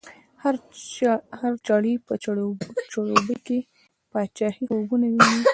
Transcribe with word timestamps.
هر 1.39 1.53
چړی 1.67 1.93
په 2.05 2.13
چړچوبۍ 2.23 3.35
کی، 3.47 3.59
باچایې 4.11 4.65
خوبونه 4.67 5.07
وینې 5.11 5.39